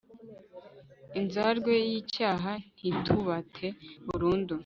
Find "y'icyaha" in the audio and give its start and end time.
1.89-2.51